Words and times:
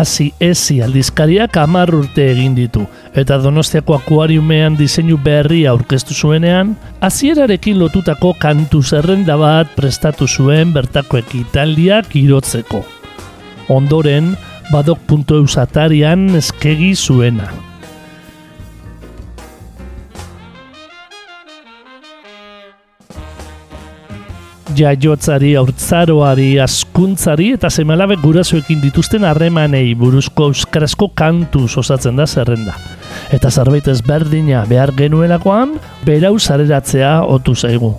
Hasi 0.00 0.30
ezi 0.40 0.80
aldizkariak 0.82 1.56
hamar 1.60 1.92
urte 1.94 2.24
egin 2.32 2.54
ditu, 2.56 2.86
eta 3.20 3.36
donostiako 3.44 3.98
akuariumean 3.98 4.78
diseinu 4.78 5.18
berri 5.20 5.62
aurkeztu 5.68 6.16
zuenean, 6.16 6.74
hasierarekin 7.04 7.78
lotutako 7.78 8.32
kantu 8.40 8.82
zerrenda 8.82 9.36
bat 9.40 9.74
prestatu 9.76 10.28
zuen 10.28 10.72
bertako 10.76 11.20
ekitaldiak 11.20 12.16
irotzeko. 12.16 12.84
Ondoren, 13.70 14.34
badok.eus 14.72 15.58
atarian 15.60 16.30
eskegi 16.40 16.94
zuena. 16.96 17.50
Jaiotzari, 24.80 25.54
aurtzaroari, 25.60 26.54
askuntzari 26.62 27.50
eta 27.56 27.70
semalabe 27.72 28.16
gurasoekin 28.22 28.80
dituzten 28.82 29.26
harremanei 29.28 29.92
buruzko 29.98 30.50
euskarazko 30.50 31.10
kantu 31.18 31.66
osatzen 31.82 32.16
da 32.16 32.26
zerrenda. 32.26 32.74
Eta 33.34 33.50
zerbait 33.50 33.88
ezberdina 33.90 34.64
behar 34.70 34.94
genuelakoan, 34.96 35.76
berau 36.06 36.38
zareratzea 36.38 37.20
otu 37.28 37.54
zaigu. 37.54 37.92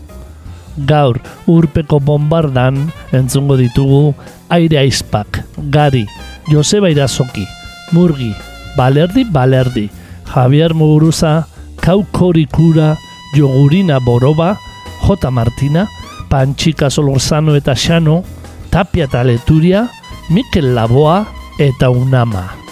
Gaur, 0.88 1.20
urpeko 1.52 2.00
bombardan 2.00 2.80
entzungo 3.14 3.58
ditugu 3.60 4.14
aire 4.50 4.80
aizpak, 4.82 5.44
gari, 5.70 6.06
Joseba 6.50 6.90
Irazoki, 6.90 7.46
Murgi, 7.92 8.32
Balerdi 8.78 9.26
Balerdi, 9.28 9.90
Javier 10.34 10.74
Muguruza, 10.74 11.46
Kaukorikura, 11.82 12.96
Jogurina 13.36 14.00
Boroba, 14.00 14.56
J. 15.02 15.32
Martina, 15.32 15.88
Pantxika 16.32 16.90
Solorzano 16.90 17.58
eta 17.60 17.76
Xano, 17.76 18.24
Tapia 18.72 19.04
eta 19.04 19.20
Leturia, 19.28 19.90
Mikel 20.32 20.72
Laboa 20.72 21.26
eta 21.60 21.92
Unama. 21.92 22.71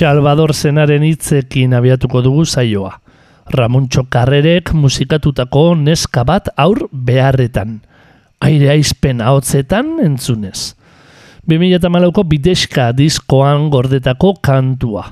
Salvador 0.00 0.54
Zenaren 0.56 1.02
hitzekin 1.04 1.74
abiatuko 1.76 2.22
dugu 2.24 2.46
zaioa. 2.48 2.94
Ramontxo 3.52 4.06
Karrerek 4.08 4.70
musikatutako 4.72 5.74
neska 5.76 6.22
bat 6.24 6.46
aur 6.56 6.86
beharretan. 6.88 7.74
Aire 8.40 8.70
aizpen 8.72 9.18
ahotzetan 9.20 9.98
entzunez. 10.00 10.70
2008ko 11.52 12.24
bideska 12.30 12.86
diskoan 12.96 13.66
gordetako 13.68 14.30
kantua. 14.40 15.02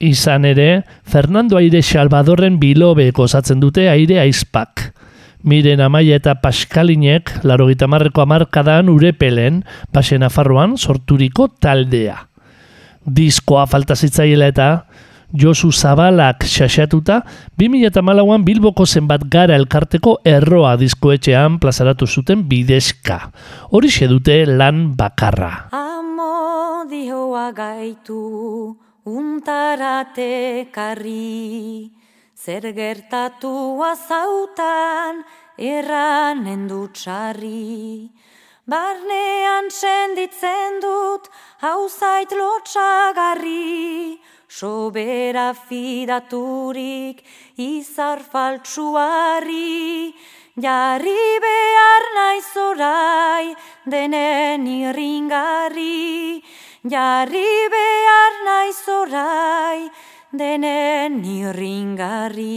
Izan 0.00 0.48
ere, 0.48 0.86
Fernando 1.04 1.58
Aire 1.60 1.82
Salvadorren 1.84 2.56
bilobeko 2.62 3.26
osatzen 3.28 3.60
dute 3.60 3.84
aire 3.92 4.22
aizpak. 4.22 4.94
Miren 5.44 5.82
Amaia 5.84 6.16
eta 6.16 6.38
Paskalinek, 6.40 7.34
laro 7.44 7.68
gitamarreko 7.68 8.24
amarkadan 8.24 8.88
urepelen, 8.88 9.60
basen 9.92 10.24
afarroan 10.24 10.78
sorturiko 10.80 11.50
taldea 11.60 12.16
diskoa 13.06 13.66
falta 13.66 13.96
zitzaiela 13.96 14.50
eta 14.52 14.70
Josu 15.34 15.72
Zabalak 15.72 16.44
xaxatuta 16.46 17.22
2008an 17.58 18.44
Bilboko 18.44 18.86
zenbat 18.86 19.26
gara 19.30 19.56
elkarteko 19.56 20.20
erroa 20.24 20.76
diskoetxean 20.76 21.58
plazaratu 21.58 22.06
zuten 22.06 22.46
bidezka. 22.48 23.32
Hori 23.70 23.90
dute 24.08 24.46
lan 24.46 24.94
bakarra. 24.96 25.68
Amodioa 25.72 27.52
gaitu 27.52 28.76
untarate 29.04 30.68
karri 30.72 31.90
zer 32.36 32.72
gertatu 32.72 33.82
azautan 33.82 35.24
erranen 35.58 36.68
dutxarri. 36.68 38.10
Barnean 38.66 39.68
senditzen 39.70 40.80
dut 40.82 41.28
hau 41.62 41.86
zait 41.86 42.32
lotxagarri, 42.34 44.18
sobera 44.50 45.52
fidaturik 45.54 47.22
izar 47.62 48.24
faltsuari, 48.32 50.10
jarri 50.58 51.22
behar 51.46 52.08
naiz 52.18 52.50
orai 52.64 53.54
denen 53.86 54.66
irringarri, 54.66 56.42
jarri 56.82 57.54
behar 57.70 58.44
naiz 58.50 58.82
orai 58.98 59.90
denen 60.34 61.22
irringarri. 61.22 62.50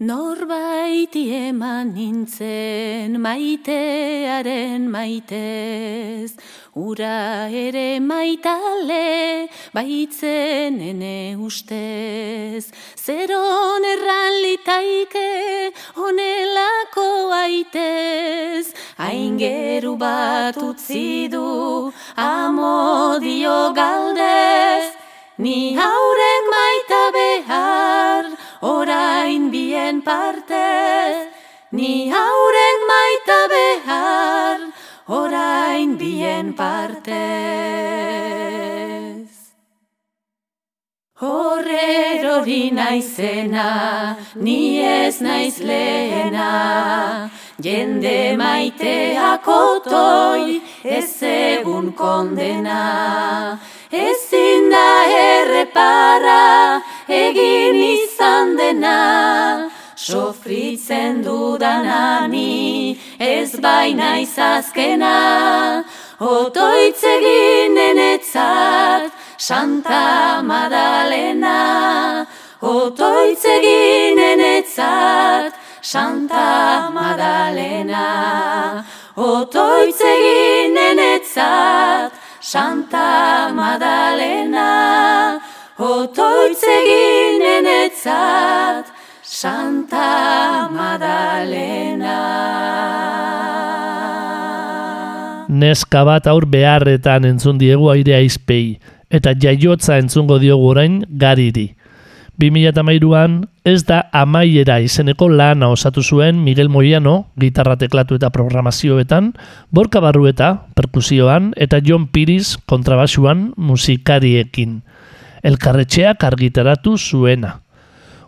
Norbaiti 0.00 1.26
eman 1.28 1.90
nintzen 1.92 3.18
maitearen 3.20 4.86
maitez, 4.88 6.32
ura 6.72 7.50
ere 7.52 8.00
maitale 8.00 9.50
baitzen 9.76 10.80
ene 10.80 11.36
ustez. 11.36 12.72
Zeron 12.96 13.84
erran 13.84 14.40
litaike 14.40 15.74
onelako 16.06 17.10
aitez, 17.42 18.72
aingeru 18.96 19.98
bat 20.00 20.56
utzi 20.56 21.28
du 21.28 21.92
amodio 22.16 23.74
galdez, 23.76 24.96
ni 25.36 25.76
haurek 25.76 26.48
maita 26.56 27.04
behar, 27.12 28.39
orain 28.60 29.50
bien 29.50 30.02
parte, 30.02 31.30
ni 31.72 32.10
hauren 32.10 32.80
maita 32.92 33.40
behar, 33.48 34.60
orain 35.06 35.96
bien 35.96 36.52
parte. 36.54 37.20
Horrer 41.22 42.24
hori 42.24 42.70
naizena, 42.72 44.16
ni 44.36 44.80
ez 44.80 45.20
naiz 45.20 45.58
lehena, 45.60 47.30
jende 47.60 48.36
maiteak 48.40 49.44
otoi, 49.44 50.62
ez 50.84 51.22
egun 51.22 51.92
kondena. 51.92 53.58
Ezin 53.90 54.70
da 54.70 54.88
errepara, 55.12 56.80
egin 57.10 57.76
izan 57.76 58.56
dena, 58.56 59.70
sofritzen 59.96 61.22
dudanani, 61.24 62.98
ez 63.18 63.52
baina 63.60 64.16
izazkena, 64.22 65.84
otoitzegin 66.20 67.76
enetzat, 67.76 69.12
Santa 69.36 70.42
Madalena, 70.42 72.26
otoitzegin 72.60 74.18
enetzat, 74.18 75.54
Santa 75.82 76.90
Madalena, 76.94 78.84
otoitzegin 79.16 80.76
enetzat, 80.76 82.12
Santa 82.40 83.52
Madalena, 83.54 84.68
otoitzegin 85.80 87.40
enetzat, 87.40 88.92
Santa 89.24 90.68
Madalena. 90.68 92.20
Neska 95.48 96.04
bat 96.04 96.28
aur 96.30 96.44
beharretan 96.46 97.24
entzun 97.24 97.58
diegu 97.58 97.88
aire 97.94 98.14
aizpei, 98.20 98.76
eta 99.10 99.32
jaiotza 99.32 99.96
entzungo 99.98 100.38
diogu 100.42 100.68
orain 100.74 101.00
gariri. 101.08 101.70
2008an 102.40 103.40
ez 103.68 103.82
da 103.84 104.02
amaiera 104.16 104.78
izeneko 104.80 105.28
lana 105.28 105.68
osatu 105.72 106.02
zuen 106.02 106.38
Miguel 106.44 106.70
Moiano, 106.72 107.26
gitarra 107.40 107.76
teklatu 107.80 108.16
eta 108.16 108.30
programazioetan, 108.32 109.34
Borka 109.70 110.00
Barrueta, 110.00 110.68
perkusioan, 110.76 111.52
eta 111.56 111.82
John 111.84 112.06
Piris 112.08 112.56
kontrabasuan 112.64 113.50
musikariekin. 113.56 114.80
Elkarretxeak 115.42 116.24
argitaratu 116.24 116.96
zuena. 116.98 117.60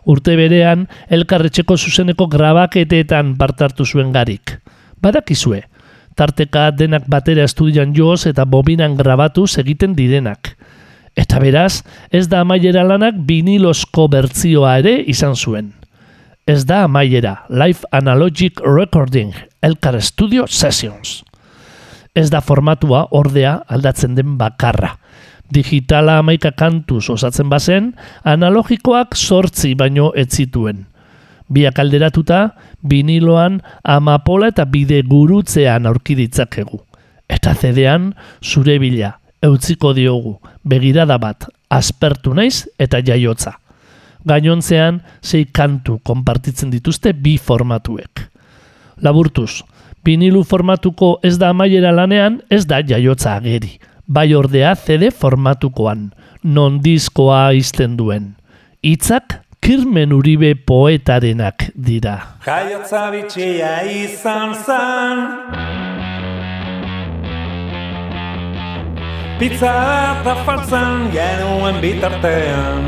Urte 0.05 0.35
berean, 0.35 0.87
elkarretxeko 1.07 1.77
zuzeneko 1.77 2.27
grabaketetan 2.27 3.35
partartu 3.39 3.85
zuen 3.85 4.11
garik. 4.11 4.57
Badakizue, 5.01 5.61
tarteka 6.15 6.69
denak 6.71 7.07
batera 7.07 7.45
estudian 7.47 7.93
joz 7.95 8.25
eta 8.27 8.45
bobinan 8.45 8.97
grabatuz 8.99 9.57
egiten 9.61 9.95
direnak. 9.95 10.55
Eta 11.15 11.39
beraz, 11.39 11.83
ez 12.09 12.25
da 12.27 12.41
amaiera 12.41 12.83
lanak 12.83 13.19
binilosko 13.27 14.07
bertzioa 14.09 14.77
ere 14.81 14.97
izan 15.07 15.35
zuen. 15.35 15.71
Ez 16.45 16.65
da 16.67 16.83
amaiera, 16.83 17.45
Live 17.49 17.87
Analogic 17.91 18.59
Recording, 18.65 19.31
Elkar 19.61 20.01
Studio 20.01 20.47
Sessions. 20.47 21.21
Ez 22.13 22.27
da 22.29 22.41
formatua 22.41 23.05
ordea 23.15 23.61
aldatzen 23.71 24.17
den 24.17 24.35
bakarra. 24.37 24.97
Digitala 25.51 26.19
amaika 26.21 26.51
kantuz 26.51 27.09
osatzen 27.09 27.49
bazen, 27.49 27.93
analogikoak 28.23 29.15
sortzi 29.15 29.73
baino 29.75 30.11
ez 30.15 30.29
zituen. 30.31 30.85
Biak 31.53 31.79
alderatuta, 31.79 32.55
biniloan 32.81 33.59
amapola 33.83 34.49
eta 34.53 34.65
bide 34.65 35.01
gurutzean 35.03 35.85
aurkiditzakegu. 35.85 36.79
Eta 37.29 37.53
zedean, 37.53 38.13
zure 38.41 38.79
bila, 38.79 39.17
eutziko 39.43 39.93
diogu, 39.93 40.37
begirada 40.63 41.17
bat, 41.19 41.47
aspertu 41.69 42.33
naiz 42.33 42.65
eta 42.79 43.01
jaiotza. 43.03 43.57
Gainontzean, 44.25 45.01
sei 45.21 45.45
kantu 45.45 45.99
konpartitzen 46.07 46.71
dituzte 46.71 47.11
bi 47.13 47.35
formatuek. 47.37 48.23
Laburtuz, 49.03 49.63
binilu 50.03 50.43
formatuko 50.47 51.17
ez 51.23 51.35
da 51.37 51.49
amaiera 51.51 51.91
lanean, 51.91 52.39
ez 52.49 52.63
da 52.65 52.79
jaiotza 52.79 53.35
ageri. 53.35 53.75
Bai 54.13 54.35
ordea 54.37 54.75
CD 54.75 55.09
formatukoan, 55.09 56.11
non 56.43 56.75
diskoa 56.85 57.53
izten 57.57 57.95
duen. 57.97 58.35
Itzak, 58.85 59.39
Kirmen 59.63 60.11
Uribe 60.13 60.51
poetarenak 60.69 61.71
dira. 61.73 62.17
Jaiotza 62.45 63.07
bitxia 63.09 63.71
izan 63.89 64.53
zan 64.53 65.23
Pizza 69.39 69.71
eta 70.19 70.35
faltzan 70.45 71.09
genuen 71.15 71.81
bitartean 71.81 72.85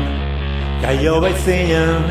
Gaio 0.84 1.16
baitzinen 1.24 2.06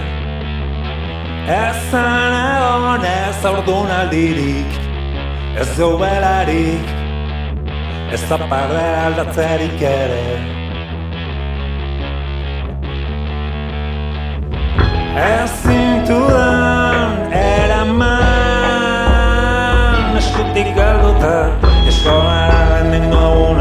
Ezan 1.62 2.36
egon 2.42 3.08
ez 3.14 3.40
aurdun 3.54 3.96
aldirik 4.02 4.78
Ez 5.62 5.72
du 5.78 5.94
belarik 6.02 7.05
Ez 8.14 8.22
da 8.30 8.38
parre 8.50 8.86
aldatzerik 9.06 9.82
ere. 9.82 10.26
Ez 15.16 15.52
zintudan 15.64 17.32
eraman 17.32 18.26
Eskutik 20.20 20.76
galduta 20.76 21.38
Eskolara 21.88 22.84
nengo 22.92 23.56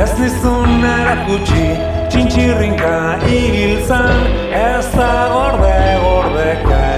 Ez 0.00 0.12
nizun 0.18 0.84
erakutsi, 0.90 1.66
txintxirrinka 2.10 2.94
ibiltzan 3.28 4.22
Ez 4.50 4.86
da 4.96 5.12
gorde 5.34 5.76
gordeka 6.02 6.89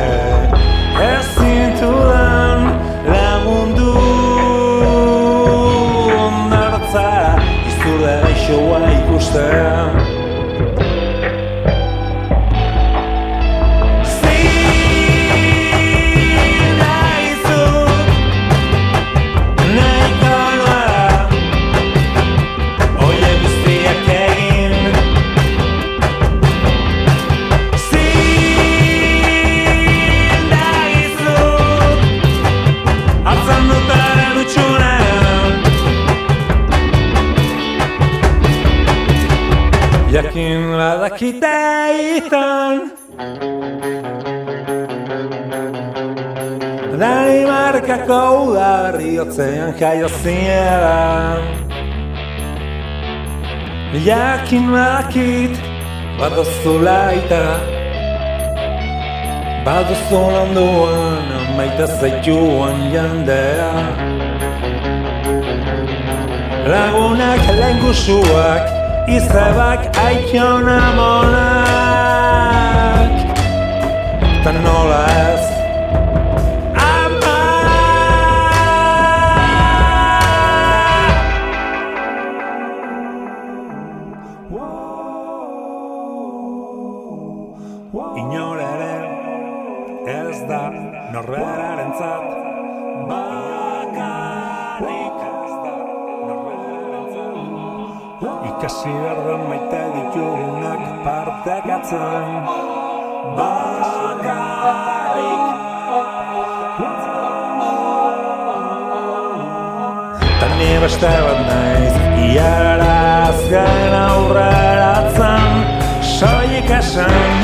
stand. 9.32 9.91
Gaixoa 40.22 40.92
ikustean 40.92 41.00
dakiteitan 41.02 42.76
Danimarkako 47.00 48.22
udarri 48.46 49.19
otzean 49.19 49.74
jaio 49.80 50.08
zinean 50.22 51.42
Jakin 53.92 54.72
badakit 54.72 55.52
badozu 56.19 56.78
laita. 56.80 57.60
Badozu 59.66 60.20
landuan 60.32 61.28
maita 61.56 61.86
zaituan 62.00 62.88
jandea. 62.94 63.72
Lagunak 66.72 67.44
lengusuak 67.60 68.81
izabak 69.08 69.97
aikion 69.99 70.68
amonak. 70.68 71.92
Ta 74.44 74.50
nola 74.52 75.02
ez 75.26 75.44
Ama. 76.76 77.38
Inoraren 88.21 89.06
ez 90.06 90.38
da 90.49 90.62
ikasi 98.73 98.88
behar 98.88 99.41
maite 99.49 99.83
ditugunak 99.95 100.83
partekatzen 101.05 102.29
bakarrik. 103.37 105.45
Ta 110.41 110.47
ni 110.57 110.71
beste 110.81 111.12
bat 111.25 111.41
naiz 111.49 111.97
iara 112.33 112.97
azken 113.29 113.93
aurreratzen 114.09 115.52
soik 116.17 116.71
esan 116.81 117.37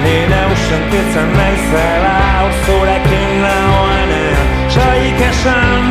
Ni 0.00 0.16
neu 0.32 0.52
sentitzen 0.56 1.28
naizela 1.36 2.16
auzurekin 2.40 3.32
nagoenean. 3.44 4.48
Soik 4.72 5.20
esan 5.28 5.84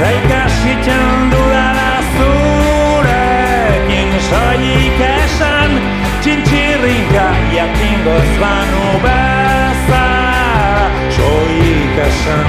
Ta 0.00 0.08
ikasitzen 0.18 1.30
dudala 1.30 1.92
soilik 4.32 5.00
esan 5.06 5.70
Txintxirrinka 6.22 7.26
jakingo 7.52 8.14
ez 8.22 8.34
banu 8.40 8.86
bezala 9.04 10.88
Soilik 11.16 11.98
esan 12.06 12.48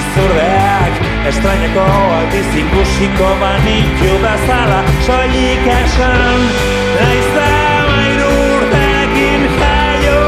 izurdeak 0.00 1.00
Estraineko 1.30 1.84
aldiz 2.16 2.52
ikusiko 2.60 3.30
banitu 3.40 4.12
bezala. 4.22 4.78
Soilik 5.06 5.66
esan 5.80 6.44
Naiz 7.00 7.26
da 7.34 7.48
main 7.88 8.22
urtekin 8.28 9.48
jaio. 9.58 10.20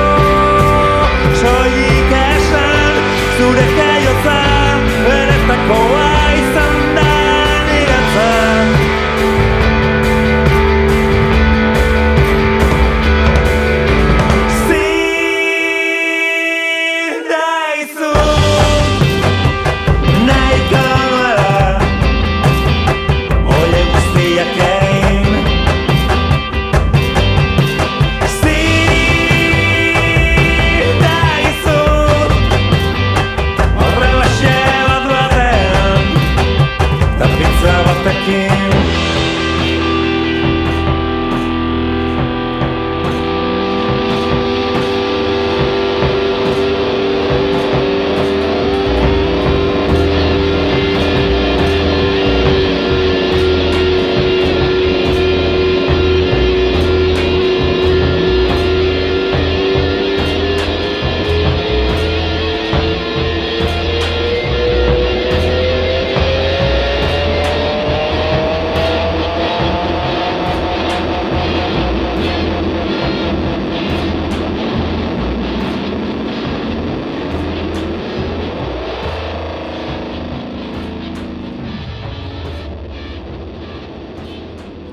Soilik 1.43 2.19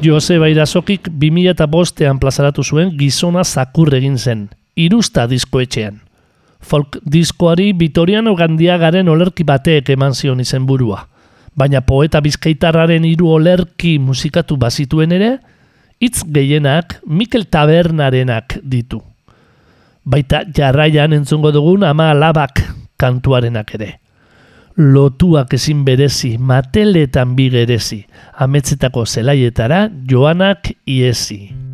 Joseba 0.05 0.45
Irazokik 0.49 1.07
2005ean 1.09 2.19
plazaratu 2.21 2.61
zuen 2.63 2.91
gizona 2.97 3.41
zakur 3.43 3.89
egin 3.97 4.19
zen, 4.21 4.43
irusta 4.77 5.25
diskoetxean. 5.25 5.97
Folk 6.61 6.99
diskoari 7.09 7.71
Vitoriano 7.73 8.35
Gandiagaren 8.37 9.09
olerki 9.09 9.43
bateek 9.43 9.89
eman 9.95 10.13
zion 10.13 10.43
izen 10.43 10.67
burua. 10.69 10.99
Baina 11.57 11.81
poeta 11.81 12.21
bizkaitarraren 12.21 13.05
hiru 13.07 13.31
olerki 13.33 13.97
musikatu 13.97 14.59
bazituen 14.61 15.15
ere, 15.17 15.31
hitz 15.97 16.21
gehienak 16.37 16.99
Mikel 17.07 17.49
Tabernarenak 17.49 18.59
ditu. 18.61 19.01
Baita 20.05 20.43
jarraian 20.53 21.17
entzungo 21.17 21.49
dugun 21.55 21.83
ama 21.83 22.11
alabak 22.13 22.61
kantuarenak 23.01 23.73
ere. 23.79 23.95
Lotuak 24.77 25.53
ezin 25.55 25.85
berezi, 25.87 26.33
mateletan 26.37 27.35
bigerezi, 27.35 28.01
ametzetako 28.43 29.05
zelaietara 29.05 29.85
joanak 30.11 30.73
iesi. 30.85 31.64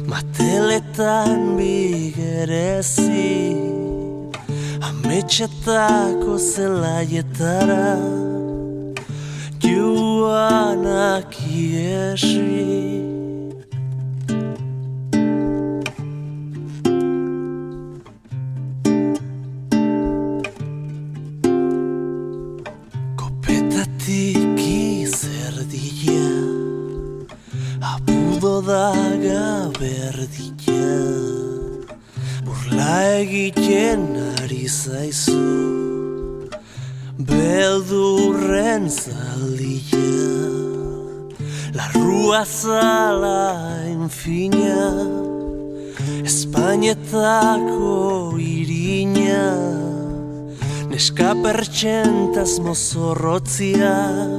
Mateletan 0.09 1.59
bigerezi. 1.59 3.57
Ametxetako 4.89 6.39
zelaietara 6.39 7.99
Joanak 9.65 11.35
iesi 11.57 13.00
Larrua 42.40 42.47
zala 42.47 43.85
infina 43.85 44.97
Espainetako 46.25 48.32
irina 48.40 49.61
Neska 50.88 51.37
pertsentaz 51.42 52.56
mozorrotzian 52.64 54.32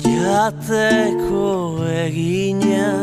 Jateko 0.00 1.84
egina 1.84 2.96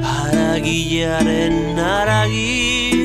Haragiaren 0.00 1.76
haragi 1.76 2.96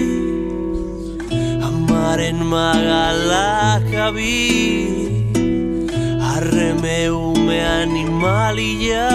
Amaren 1.68 2.40
magalak 2.48 3.92
με 6.88 7.10
με 7.46 7.60
animalija 7.84 9.08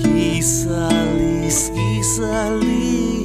Kisalis, 0.00 1.60
kisalis 1.74 3.17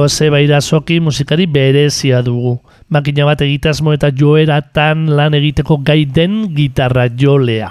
Joseba 0.00 0.40
Irazoki 0.40 0.96
musikari 1.00 1.44
berezia 1.44 2.22
dugu. 2.24 2.54
Makina 2.88 3.26
bat 3.28 3.42
egitasmo 3.44 3.92
eta 3.92 4.08
joeratan 4.16 5.10
lan 5.12 5.36
egiteko 5.36 5.76
gai 5.84 6.06
den 6.08 6.54
gitarra 6.56 7.04
jolea. 7.12 7.68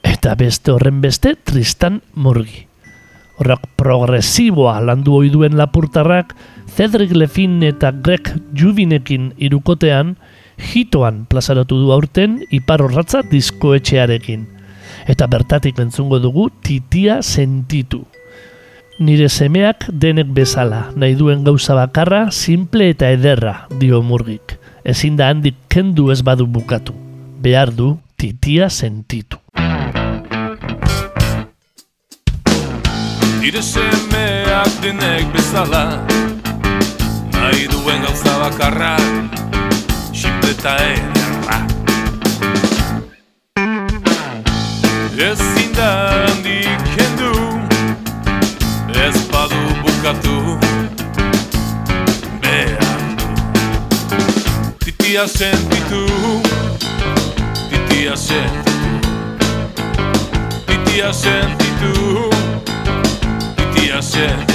Eta 0.00 0.32
beste 0.38 0.72
horren 0.72 1.02
beste 1.04 1.34
Tristan 1.36 2.00
Murgi. 2.16 2.64
Horrak 3.38 3.68
progresiboa 3.76 4.78
landu 4.80 5.18
ohi 5.20 5.28
duen 5.28 5.58
lapurtarrak 5.60 6.32
Cedric 6.72 7.12
Lefin 7.12 7.60
eta 7.62 7.92
Greg 7.92 8.32
Jubinekin 8.56 9.34
irukotean 9.36 10.16
hitoan 10.72 11.26
plazaratu 11.28 11.82
du 11.84 11.92
aurten 11.92 12.40
ipar 12.48 12.80
horratza 12.82 13.20
diskoetxearekin. 13.28 14.46
Eta 15.04 15.28
bertatik 15.28 15.78
entzungo 15.84 16.16
dugu 16.18 16.48
titia 16.64 17.20
sentitu. 17.20 18.06
Nire 18.98 19.28
semeak 19.30 19.84
denek 19.94 20.26
bezala, 20.34 20.88
nahi 20.98 21.14
duen 21.14 21.44
gauza 21.46 21.76
bakarra, 21.78 22.32
simple 22.34 22.88
eta 22.90 23.12
ederra, 23.14 23.68
dio 23.78 24.00
murgik. 24.02 24.56
Ezin 24.82 25.14
da 25.14 25.28
handik 25.30 25.54
kendu 25.70 26.10
ez 26.10 26.18
badu 26.26 26.48
bukatu. 26.50 26.96
Behar 27.38 27.70
du 27.70 27.92
titia 28.18 28.66
sentitu. 28.68 29.38
Nire 33.38 33.62
semeak 33.62 34.82
denek 34.82 35.30
bezala 35.32 36.02
Nahi 37.32 37.68
duen 37.70 38.02
gauza 38.04 38.34
bakarra 38.42 38.96
Simple 40.12 40.50
eta 40.52 40.74
ederra 40.90 41.62
Ezin 45.30 45.57
bukatu 49.98 50.58
Behar 52.40 52.98
du 53.18 53.26
Titia 54.84 55.26
sentitu 55.28 56.06
Titia 57.70 58.16
sentitu. 58.16 58.90
Titia 60.66 61.12
sentitu 61.12 62.30
Titia 63.56 64.02
sentitu 64.02 64.47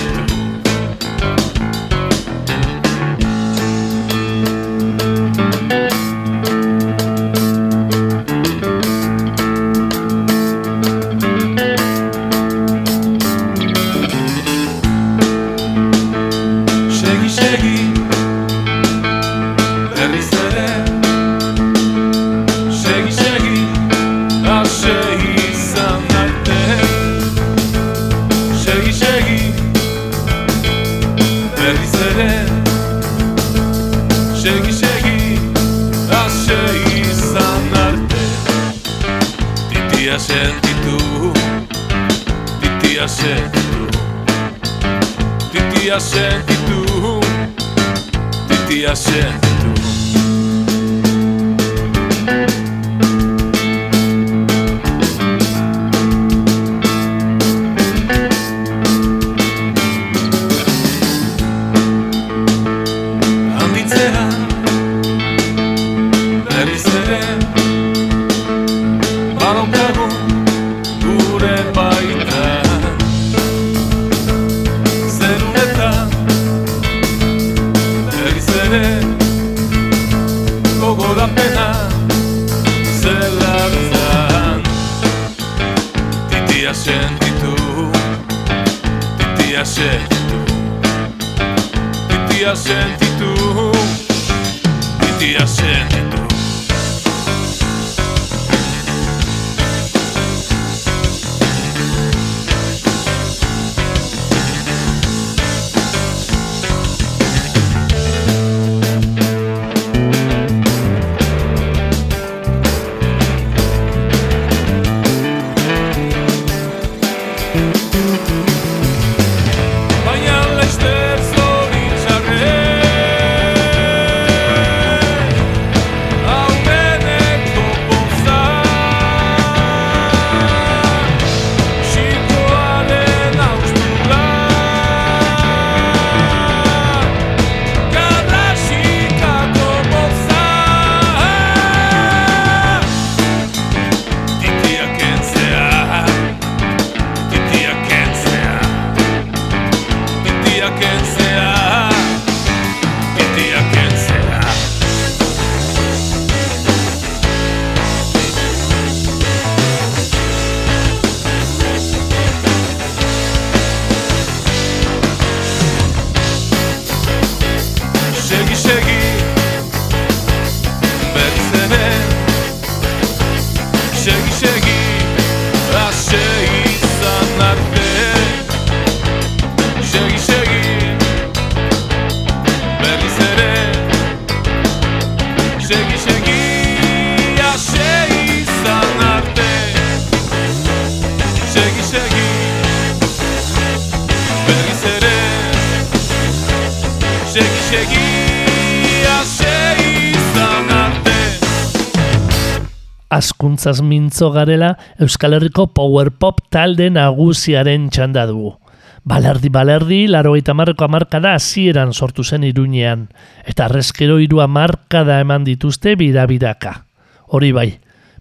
askuntzaz 203.16 203.82
mintzo 203.82 204.32
garela 204.32 204.78
Euskal 205.00 205.34
Herriko 205.38 205.68
power 205.74 206.12
pop 206.12 206.42
talde 206.50 206.90
nagusiaren 206.90 207.90
txanda 207.90 208.26
dugu. 208.30 208.56
Balerdi 209.04 209.50
balerdi, 209.52 210.08
laro 210.08 210.38
eta 210.40 210.54
marreko 210.56 210.86
amarkada 210.86 211.34
hasieran 211.36 211.92
sortu 211.94 212.24
zen 212.24 212.46
iruñean, 212.48 213.10
eta 213.46 213.66
arrezkero 213.66 214.20
irua 214.24 214.48
markada 214.48 215.20
eman 215.20 215.44
dituzte 215.44 215.98
bira-biraka. 216.00 216.86
Hori 217.28 217.52
bai, 217.52 217.70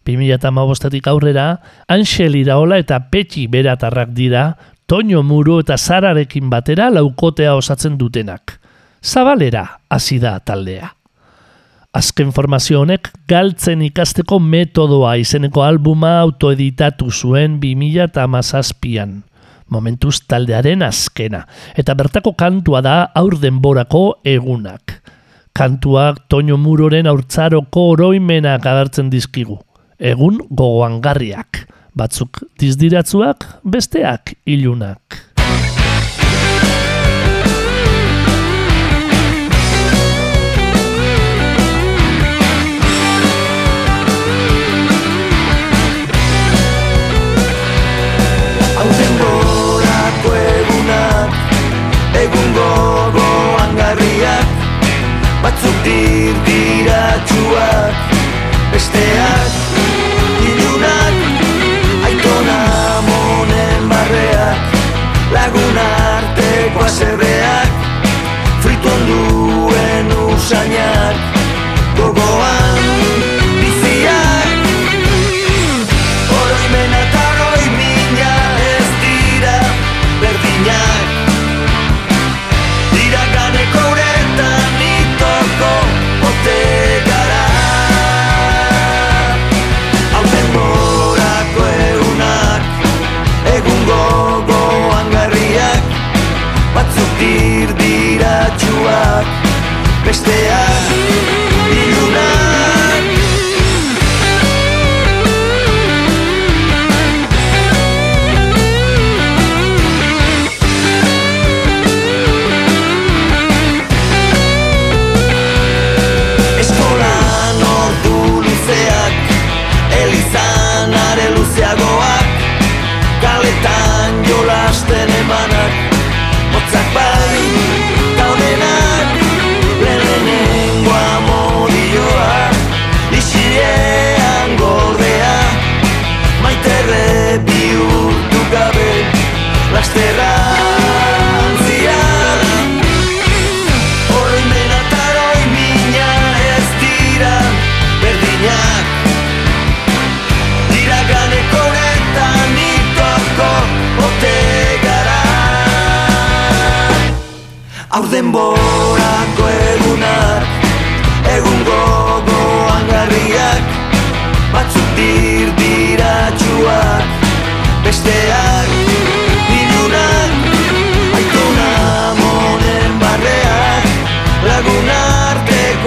2008 0.05 1.07
aurrera, 1.07 1.61
Ansel 1.87 2.35
Iraola 2.37 2.78
eta 2.83 2.98
Petxi 3.11 3.46
beratarrak 3.46 4.11
dira, 4.11 4.57
Toño 4.87 5.22
Muro 5.22 5.61
eta 5.61 5.78
Zararekin 5.78 6.50
batera 6.50 6.90
laukotea 6.90 7.55
osatzen 7.55 7.96
dutenak. 7.96 8.59
Zabalera 9.02 9.81
hasi 9.88 10.18
da 10.18 10.40
taldea. 10.40 10.96
Azken 11.92 12.31
formazio 12.33 12.78
honek 12.81 13.11
galtzen 13.28 13.83
ikasteko 13.85 14.38
metodoa 14.40 15.11
izeneko 15.20 15.61
albuma 15.61 16.14
autoeditatu 16.22 17.11
zuen 17.12 17.59
2017an. 17.61 19.11
Momentuz 19.68 20.22
taldearen 20.28 20.87
azkena. 20.87 21.42
Eta 21.76 21.92
bertako 21.92 22.33
kantua 22.33 22.81
da 22.81 22.94
aur 23.20 23.37
denborako 23.42 24.22
egunak. 24.24 25.02
Kantuak 25.52 26.22
Toño 26.33 26.57
Muroren 26.57 27.11
aurtzaroko 27.12 27.90
oroimenak 27.90 28.64
agertzen 28.72 29.11
dizkigu. 29.12 29.59
Egun 30.00 30.40
gogoangarriak. 30.48 31.66
Batzuk 31.92 32.40
dizdiratzuak, 32.57 33.44
besteak 33.68 34.33
ilunak. 34.48 35.31
Batzuk 55.42 55.78
dir 55.85 56.35
diratxuak 56.46 57.94
Besteak 58.72 59.62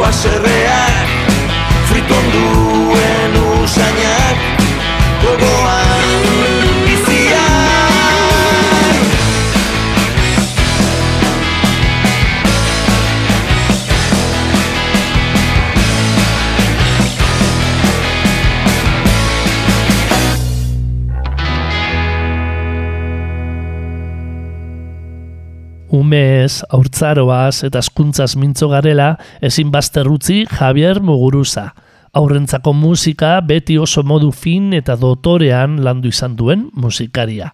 va 0.05 0.09
a 0.09 0.13
ser 0.13 0.44
gaz, 26.55 26.63
aurtzaroaz 26.69 27.63
eta 27.63 27.79
askuntzaz 27.79 28.35
mintzo 28.37 28.69
garela, 28.69 29.17
ezin 29.41 29.71
bazter 29.71 30.07
utzi 30.07 30.45
Javier 30.45 31.01
Muguruza. 31.01 31.73
Aurrentzako 32.13 32.73
musika 32.73 33.41
beti 33.41 33.77
oso 33.77 34.03
modu 34.03 34.31
fin 34.31 34.73
eta 34.73 34.95
dotorean 34.95 35.83
landu 35.83 36.07
izan 36.09 36.35
duen 36.35 36.69
musikaria. 36.73 37.51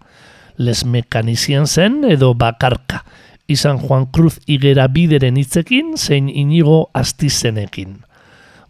Les 0.58 0.86
mekanizian 0.86 1.66
zen 1.66 2.04
edo 2.06 2.34
bakarka, 2.34 3.04
izan 3.48 3.80
Juan 3.80 4.08
Cruz 4.14 4.40
igera 4.46 4.88
bideren 4.88 5.38
hitzekin 5.38 5.98
zein 5.98 6.30
inigo 6.30 6.90
astizenekin. 6.94 8.04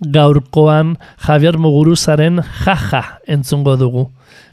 Gaurkoan 0.02 0.98
Javier 1.28 1.58
Muguruzaren 1.58 2.42
jaja 2.64 3.20
entzungo 3.28 3.76
dugu 3.78 4.10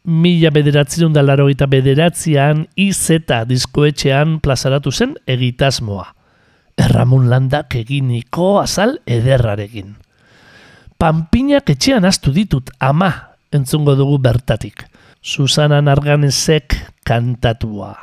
mila 0.09 0.51
bederatzen 0.51 1.13
da 1.13 1.23
laro 1.23 1.51
eta 1.53 1.69
bederatzean 1.69 2.65
IZ 2.81 3.21
diskoetxean 3.49 4.39
plazaratu 4.41 4.91
zen 4.91 5.15
egitasmoa. 5.29 6.07
Erramun 6.79 7.29
landak 7.29 7.75
eginiko 7.77 8.57
azal 8.63 8.99
ederrarekin. 9.07 9.97
Pampiñak 10.99 11.71
etxean 11.75 12.09
astu 12.09 12.33
ditut 12.33 12.71
ama 12.81 13.13
entzungo 13.53 13.95
dugu 13.99 14.19
bertatik. 14.19 14.87
Susana 15.23 15.83
Narganezek. 15.83 16.75
Kantatua. 17.05 17.95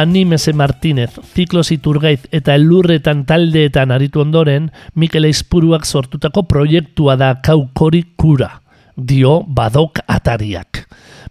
Animese 0.00 0.54
Martinez, 0.56 1.10
Ziklos 1.34 1.70
Iturgaiz 1.74 2.22
eta 2.32 2.54
Elurretan 2.56 3.26
taldeetan 3.28 3.90
aritu 3.92 4.22
ondoren, 4.22 4.70
Mikel 4.96 5.28
Eizpuruak 5.28 5.84
sortutako 5.84 6.46
proiektua 6.48 7.18
da 7.20 7.34
kaukori 7.44 8.00
kura, 8.16 8.48
dio 8.96 9.42
badok 9.44 10.00
atariak. 10.08 10.86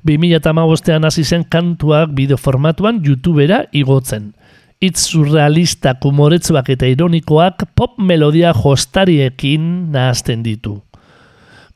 2008an 0.05 1.07
hasi 1.09 1.25
zen 1.25 1.47
kantuak 1.49 2.13
bideoformatuan 2.13 3.01
YouTubera 3.05 3.63
igotzen. 3.73 4.35
Itz 4.79 5.09
surrealista 5.09 5.95
kumoretsuak 5.99 6.69
eta 6.69 6.87
ironikoak 6.87 7.65
pop 7.75 7.97
melodia 7.97 8.53
jostariekin 8.53 9.89
nahazten 9.91 10.45
ditu. 10.45 10.77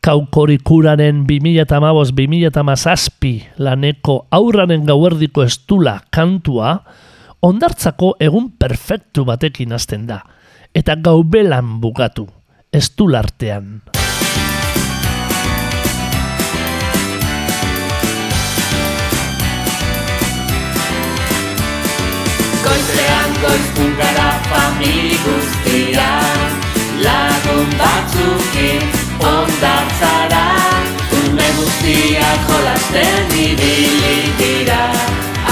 Kaukorikuraren 0.03 1.23
2008-2008 1.27 3.61
laneko 3.63 4.27
aurraren 4.35 4.81
gauerdiko 4.83 5.45
estula 5.47 5.93
kantua, 6.11 6.73
ondartzako 7.39 8.09
egun 8.19 8.49
perfektu 8.59 9.23
batekin 9.23 9.71
hasten 9.71 10.03
da, 10.09 10.17
eta 10.75 10.97
gaubelan 10.99 11.79
bukatu, 11.79 12.27
estulartean. 12.73 13.79
Goizean 22.65 23.31
goizkun 23.45 23.95
gara 24.03 24.27
famili 24.51 25.15
guztia 25.23 26.11
Lagun 27.07 27.71
batzukin 27.79 29.02
ondartzara 29.19 30.45
Ume 31.19 31.47
guztiak 31.58 32.39
jolasten 32.49 33.32
ibili 33.47 34.17
dira. 34.39 34.84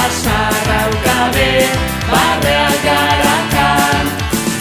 Asarra 0.04 0.80
ukabe 0.94 1.50
barreak 2.12 2.84
garakan 2.86 4.06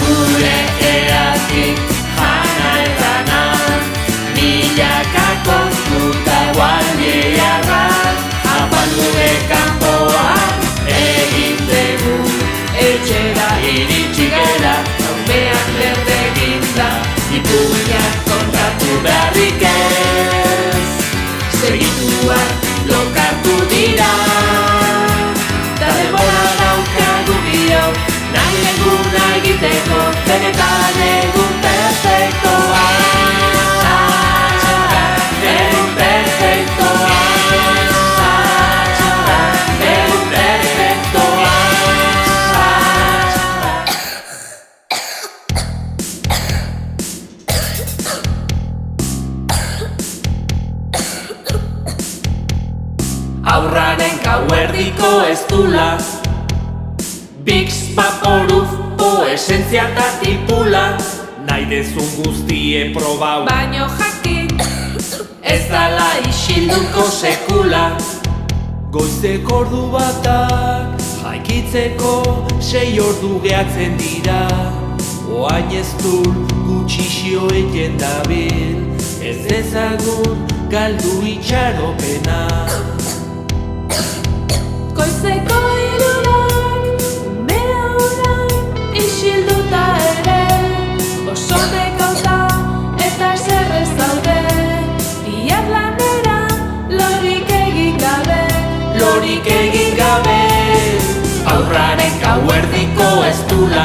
Gure 0.00 0.58
eatik 0.92 1.78
jana 2.18 2.70
errana 2.84 3.42
Milaka 4.36 5.28
kontuta 5.46 6.38
guardiarrak 6.56 8.16
Apaldude 8.56 9.30
kanpoan 9.50 10.52
egin 11.00 11.58
dugu 11.70 12.16
Etxera 12.88 13.50
iritsi 13.74 14.19
beharrik 19.04 19.62
ez. 19.62 20.88
Segituak 21.60 22.50
lokatu 22.92 23.56
dira. 23.72 24.12
Da 25.80 25.88
denbora 25.96 26.50
daukagu 26.60 27.36
biok 27.46 27.94
Nahi 28.34 28.58
eguna 28.72 29.24
egiteko 29.38 30.00
Benetan 30.26 31.00
esentzia 59.70 59.88
eta 59.88 60.06
tipula 60.20 60.98
Nahi 61.46 61.64
dezun 61.70 62.08
guztie 62.16 62.92
probau. 62.92 63.46
Baino 63.46 63.86
jakin 63.98 64.48
Ez 65.52 65.68
dala 65.70 66.20
isilduko 66.28 67.06
sekula. 67.10 67.96
Goizeko 68.90 69.56
ordu 69.62 69.90
batak 69.92 71.00
jaikitzeko 71.22 72.46
sei 72.60 73.00
ordu 73.00 73.40
gehatzen 73.42 73.96
dira. 73.98 74.48
Oain 75.30 75.70
ez 75.70 75.94
du 76.02 76.22
gutxixio 76.66 77.46
egen 77.54 77.96
dabil 77.98 78.82
Ez 79.22 79.46
ezagun 79.46 80.46
galdu 80.70 81.22
itxaropena 81.22 82.99
Lorik 99.30 99.46
egin 99.46 99.92
gabe 99.94 100.38
Aurraren 101.46 102.14
gauerdiko 102.18 103.04
ez 103.22 103.36
dula 103.46 103.84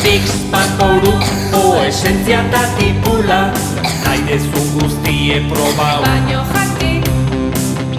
Bix 0.00 0.32
pakoru 0.50 1.12
po 1.52 1.60
esentzia 1.84 2.40
eta 2.48 2.64
tipula. 2.80 3.38
Nahi 4.02 4.24
dezun 4.26 4.66
guztie 4.74 5.38
probau 5.52 6.02
Baino 6.02 6.42
jakin 6.50 7.06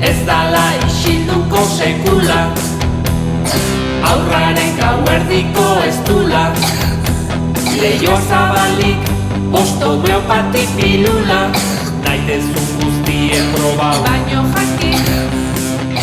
Ez 0.03 0.19
dala 0.27 0.65
isilduko 0.89 1.63
sekula. 1.77 2.41
Aurraren 4.11 4.75
gauerdiko 4.81 5.69
ez 5.87 5.95
dula 6.09 6.49
Leio 7.79 8.19
zabalik 8.27 9.13
Bosto 9.55 9.95
homeopati 9.95 10.67
pilula. 10.75 11.45
Nahi 12.03 12.25
dezun 12.27 12.73
guztie 12.75 13.39
probau 13.55 14.03
Baino 14.03 14.43
jakin 14.51 15.06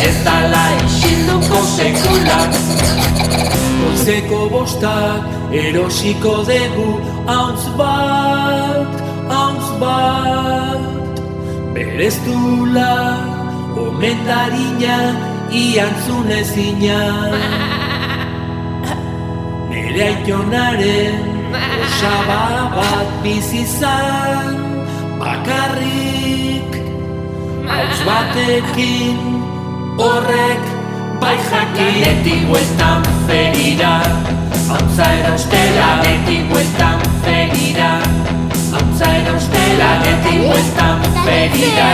Ez 0.03 0.17
dala 0.25 0.63
isilduko 0.85 1.59
sekula 1.75 2.39
Goizeko 3.79 4.39
bostak 4.49 5.53
erosiko 5.53 6.37
dugu 6.47 6.89
Hauntz 7.25 7.65
bat, 7.77 8.99
hauntz 9.29 9.69
bat. 9.81 10.81
Berez 11.73 12.17
dula, 12.25 12.91
omendarina, 13.81 14.97
iantzun 15.49 16.29
ezina. 16.39 16.99
Nere 19.71 20.03
aitonaren 20.09 21.17
osaba 21.85 22.43
bat 22.75 23.17
bizizan 23.23 24.53
Bakarrik, 25.17 26.77
hauntz 27.71 27.99
batekin 28.05 29.44
horrek 29.97 30.61
bai 31.21 31.37
jakin. 31.49 31.93
Beti 32.03 32.45
bueltan 32.47 33.03
ferira 33.27 34.01
Hauntza 34.69 35.05
erostela. 35.19 35.87
Beti 36.03 36.37
bueltan 36.49 36.99
ferira 37.23 37.91
Hauntza 38.71 39.07
erostela. 39.19 39.89
Beti 40.03 40.33
bueltan 40.47 40.97
ferira 41.25 41.89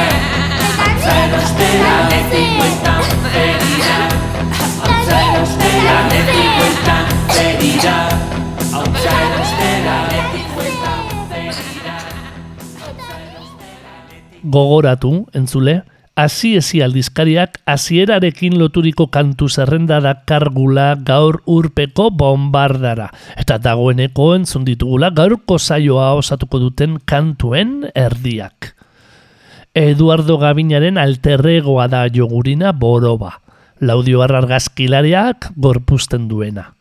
Hauntza 0.77 1.13
erostela. 1.25 1.93
Beti 2.11 2.43
bueltan 2.57 3.01
ferira 3.31 3.97
Hauntza 4.81 5.15
erostela. 5.27 5.95
Beti 6.11 6.43
bueltan 6.57 7.05
ferira 7.33 7.97
Hauntza 8.73 9.11
erostela. 9.27 9.95
Beti 10.11 10.41
bueltan 10.55 10.99
ferira 11.29 11.95
Gogoratu, 14.43 15.27
entzule, 15.33 15.83
hasi 16.15 16.55
ezi 16.59 16.81
aldizkariak 16.83 17.61
hasierarekin 17.65 18.57
loturiko 18.59 19.07
kantu 19.07 19.47
zerrenda 19.49 19.99
dakargula 20.03 20.95
gaur 20.95 21.41
urpeko 21.45 22.09
bombardara. 22.11 23.09
Eta 23.37 23.57
dagoeneko 23.57 24.35
entzun 24.35 24.65
ditugula 24.67 25.11
gaurko 25.15 25.57
saioa 25.59 26.13
osatuko 26.19 26.59
duten 26.59 26.99
kantuen 27.05 27.87
erdiak. 27.95 28.75
Eduardo 29.73 30.37
Gabinaren 30.37 30.97
alterregoa 30.97 31.87
da 31.87 32.07
jogurina 32.11 32.73
boroba. 32.73 33.39
Laudio 33.79 34.21
argazkilariak 34.21 35.53
gorpusten 35.55 36.27
duena. 36.27 36.73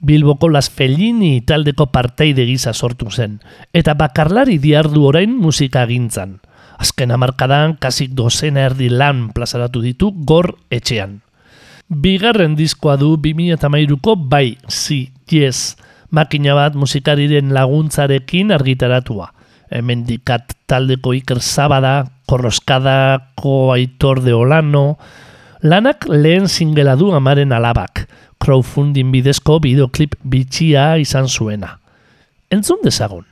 Bilboko 0.00 0.48
Las 0.48 0.70
Fellini 0.70 1.40
taldeko 1.44 1.90
parteide 1.92 2.46
gisa 2.48 2.72
sortu 2.72 3.10
zen, 3.10 3.40
eta 3.76 3.92
bakarlari 3.94 4.56
diardu 4.58 5.04
orain 5.04 5.34
musika 5.36 5.84
gintzan. 5.86 6.38
Azken 6.80 7.12
hamarkadan 7.12 7.76
kasik 7.76 8.14
dozena 8.16 8.64
erdi 8.70 8.88
lan 8.88 9.28
plazaratu 9.36 9.82
ditu 9.84 10.14
gor 10.24 10.54
etxean. 10.72 11.18
Bigarren 11.90 12.54
diskoa 12.56 12.96
du 12.96 13.16
2008ko 13.20 14.14
bai, 14.30 14.56
si, 14.70 15.10
yes, 15.28 15.76
makina 16.10 16.54
bat 16.56 16.78
musikariren 16.78 17.52
laguntzarekin 17.52 18.54
argitaratua. 18.54 19.28
Hemen 19.70 20.06
dikat 20.06 20.54
taldeko 20.66 21.12
Iker 21.14 21.42
Zabada, 21.42 22.06
Korroskadako 22.26 23.72
Aitor 23.74 24.22
de 24.24 24.32
Olano, 24.34 24.98
Lanak 25.62 26.06
lehen 26.08 26.48
singela 26.48 26.94
du 26.96 27.10
amaren 27.12 27.52
alabak, 27.52 28.06
crowdfunding 28.40 29.10
bidezko 29.12 29.58
bideoklip 29.60 30.14
bitxia 30.24 30.94
izan 30.96 31.28
zuena. 31.28 31.74
Entzun 32.48 32.80
dezagun. 32.82 33.26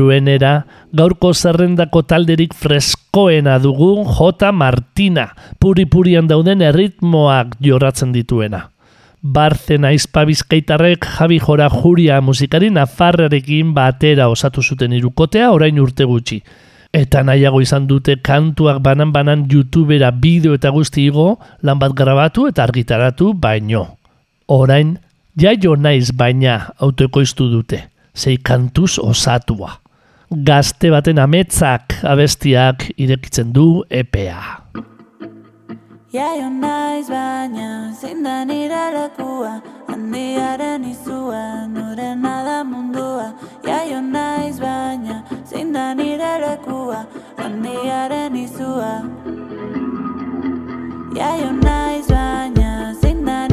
Seguruenera, 0.00 0.64
gaurko 0.96 1.34
zerrendako 1.36 2.00
talderik 2.08 2.54
freskoena 2.56 3.58
dugu 3.60 4.06
J. 4.08 4.48
Martina, 4.50 5.26
puri-purian 5.60 6.24
dauden 6.24 6.62
erritmoak 6.64 7.58
jorratzen 7.60 8.14
dituena. 8.14 8.62
Barzen 9.20 9.84
aizpa 9.84 10.22
bizkaitarrek 10.24 11.04
Javi 11.18 11.36
Jora 11.38 11.66
Juria 11.68 12.22
musikari 12.24 12.70
nafarrarekin 12.72 13.74
batera 13.76 14.30
osatu 14.32 14.64
zuten 14.64 14.94
irukotea 14.96 15.50
orain 15.52 15.82
urte 15.84 16.08
gutxi. 16.08 16.40
Eta 16.96 17.20
nahiago 17.20 17.60
izan 17.60 17.84
dute 17.84 18.16
kantuak 18.24 18.80
banan-banan 18.80 19.44
youtubera 19.52 20.10
bideo 20.10 20.56
eta 20.56 20.72
guzti 20.72 21.04
igo 21.10 21.34
lan 21.60 21.76
bat 21.78 21.92
grabatu 21.92 22.48
eta 22.48 22.64
argitaratu 22.64 23.34
baino. 23.34 23.84
Orain, 24.48 24.96
jaio 25.36 25.76
naiz 25.76 26.08
baina 26.16 26.72
autoekoiztu 26.80 27.52
dute, 27.52 27.84
sei 28.14 28.38
kantuz 28.40 28.96
osatua. 28.96 29.76
Gazte 30.30 30.92
baten 30.94 31.18
ametzak 31.18 31.96
abestiak 32.06 32.84
irekitzen 32.96 33.50
du 33.52 33.82
E 33.90 34.04
EPA. 34.04 34.62
Jaio 36.14 36.46
naiz 36.50 37.08
baina, 37.10 37.90
zein 38.00 38.22
da 38.22 38.44
nire 38.44 38.84
lekua 38.94 39.60
Handiaren 39.88 40.84
izua, 40.86 41.66
nurena 41.66 42.36
da 42.46 42.62
mundua 42.62 43.32
Jaio 43.66 44.00
naiz 44.00 44.60
baina, 44.60 45.24
zein 45.50 45.72
da 45.74 45.94
nire 45.94 46.32
lekua 46.46 47.06
Handiaren 47.36 48.36
izua 48.36 49.02
Jaio 51.18 51.50
naiz 51.58 52.06
baina, 52.06 52.94
zein 53.02 53.26
da 53.26 53.50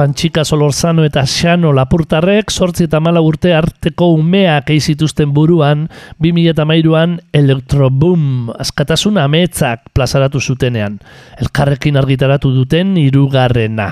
Pantxika 0.00 0.46
Solorzano 0.46 1.02
eta 1.04 1.26
Xano 1.28 1.74
Lapurtarrek 1.76 2.48
sortzi 2.48 2.86
eta 2.86 3.02
mala 3.04 3.20
urte 3.20 3.50
arteko 3.52 4.06
umeak 4.14 4.70
eizituzten 4.72 5.34
buruan 5.36 5.82
2008an 6.24 7.18
Electroboom 7.36 8.48
askatasun 8.64 9.18
ametzak 9.20 9.90
plazaratu 9.92 10.40
zutenean. 10.40 10.96
Elkarrekin 11.36 12.00
argitaratu 12.00 12.48
duten 12.54 12.94
hirugarrena. 12.96 13.90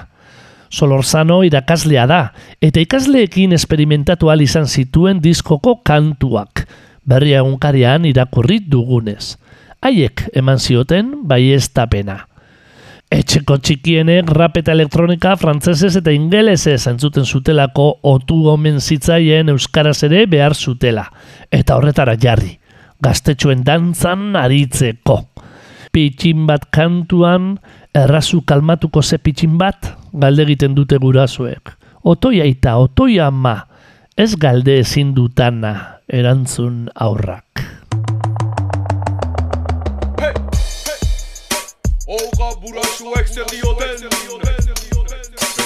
Solorzano 0.72 1.42
irakaslea 1.44 2.06
da, 2.08 2.22
eta 2.64 2.80
ikasleekin 2.80 3.52
esperimentatu 3.52 4.32
ahal 4.32 4.46
izan 4.46 4.64
zituen 4.64 5.20
diskoko 5.20 5.82
kantuak, 5.84 6.64
berri 7.04 7.36
egunkarian 7.36 8.08
irakurri 8.08 8.62
dugunez. 8.64 9.36
Haiek 9.84 10.24
eman 10.32 10.56
zioten 10.56 11.18
baiestapena. 11.28 12.22
Etxeko 13.08 13.56
txikienek 13.64 14.28
rap 14.36 14.58
eta 14.60 14.74
elektronika 14.76 15.30
frantsesez 15.40 15.94
eta 15.96 16.12
ingelesez 16.12 16.82
entzuten 16.90 17.24
zutelako 17.24 17.86
otu 18.10 18.42
omen 18.52 18.82
zitzaien 18.84 19.48
euskaraz 19.48 20.02
ere 20.04 20.26
behar 20.28 20.52
zutela. 20.54 21.06
Eta 21.48 21.78
horretara 21.78 22.18
jarri, 22.20 22.52
gaztetxoen 23.00 23.64
dantzan 23.64 24.36
aritzeko. 24.36 25.22
Pitxin 25.88 26.44
bat 26.50 26.68
kantuan, 26.68 27.54
errazu 27.96 28.42
kalmatuko 28.44 29.02
ze 29.02 29.16
pitxin 29.16 29.56
bat, 29.56 29.94
galde 30.12 30.44
egiten 30.44 30.76
dute 30.76 31.00
gurasoek. 31.00 31.72
Otoia 32.04 32.44
eta 32.44 32.76
otoia 32.76 33.30
ma, 33.32 33.56
ez 34.16 34.34
galde 34.36 34.82
ezin 34.84 35.16
dutana, 35.16 35.74
erantzun 36.12 36.90
aurrak. 36.94 37.77
Burasuek 43.08 43.28
zer 43.28 43.46
dioten 43.50 44.08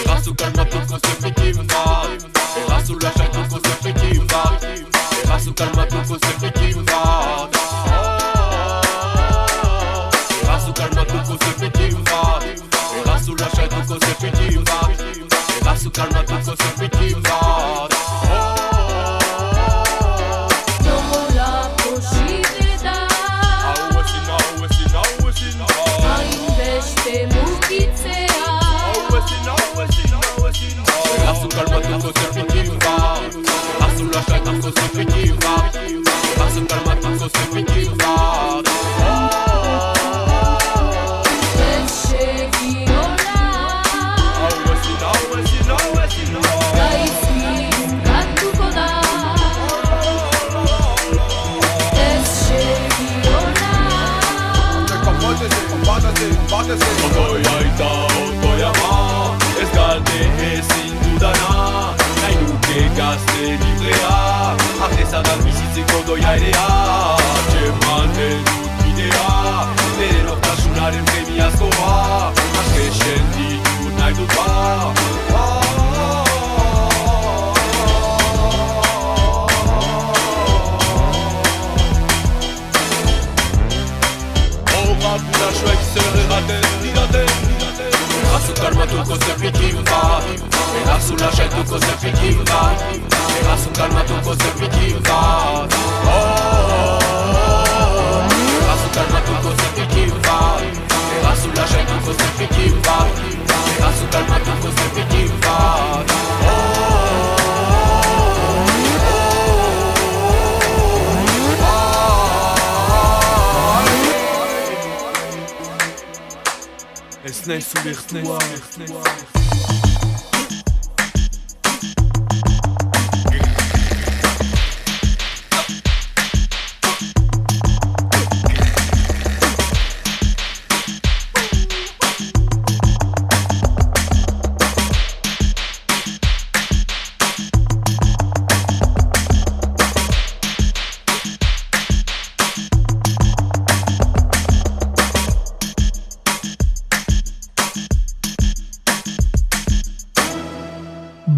Errazu 0.05 0.35
kalmatuko 0.35 0.99
zerbikin 1.05 1.67
bat 1.69 2.11
Errazu 2.57 2.99
lasaituko 3.03 3.61
zerbikin 3.67 4.27
bat 4.29 4.65
Errazu 5.25 5.55
kalmatuko 5.55 6.19
zerbikin 6.25 6.85
bat 6.87 7.57
Errazu 10.43 10.73
kalmatuko 10.75 11.37
zerbikin 11.45 12.05
bat 12.05 12.45
Errazu 13.01 13.37
lasaituko 13.41 13.99
zerbikin 14.05 14.65
bat 14.65 15.01
Errazu 15.61 15.91
kalmatuko 15.91 16.57
zerbikin 16.57 17.23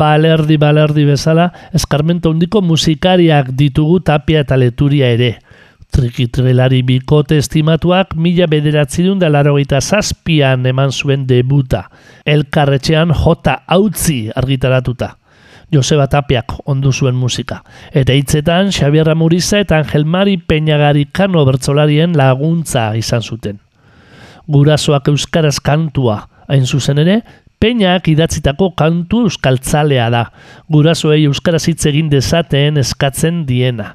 balerdi 0.05 0.59
balerdi 0.61 1.07
bezala, 1.09 1.49
eskarmento 1.77 2.33
handiko 2.35 2.61
musikariak 2.63 3.53
ditugu 3.57 4.01
tapia 4.05 4.45
eta 4.45 4.59
leturia 4.61 5.11
ere. 5.17 5.35
Trikitrelari 5.95 6.83
bikote 6.83 7.39
estimatuak 7.39 8.17
mila 8.19 8.49
bederatzirun 8.51 9.21
da 9.23 9.31
larogeita 9.31 9.81
zazpian 9.81 10.67
eman 10.67 10.91
zuen 10.91 11.27
debuta. 11.29 11.85
Elkarretxean 12.27 13.15
jota 13.15 13.61
hautzi 13.71 14.25
argitaratuta. 14.35 15.15
Joseba 15.75 16.07
Tapiak 16.11 16.53
ondu 16.71 16.93
zuen 16.93 17.15
musika. 17.19 17.63
Eta 17.95 18.15
hitzetan 18.15 18.73
Xabier 18.75 19.07
Ramuriza 19.07 19.63
eta 19.63 19.79
Angel 19.83 20.05
Mari 20.05 20.37
Peñagarikano 20.39 21.45
bertzolarien 21.47 22.19
laguntza 22.19 22.91
izan 22.99 23.23
zuten. 23.23 23.61
Gurasoak 24.51 25.09
euskaraz 25.09 25.57
kantua, 25.65 26.19
hain 26.49 26.67
zuzen 26.67 27.01
ere, 27.01 27.23
Peñak 27.65 28.11
idatzitako 28.13 28.75
kantu 28.77 29.23
euskaltzalea 29.25 30.11
da, 30.13 30.19
gurasoei 30.69 31.23
euskaraz 31.25 31.63
hitz 31.71 31.87
egin 31.89 32.11
dezaten 32.13 32.77
eskatzen 32.83 33.39
diena. 33.49 33.95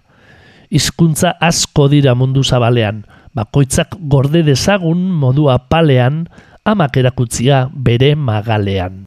Hizkuntza 0.74 1.36
asko 1.38 1.86
dira 1.93 2.15
mundu 2.17 2.41
zabalean, 2.41 3.03
bakoitzak 3.38 3.93
gorde 4.09 4.41
dezagun 4.49 5.05
modu 5.22 5.51
apalean, 5.53 6.24
amak 6.65 6.97
erakutzia 6.97 7.67
bere 7.76 8.15
magalean. 8.17 9.03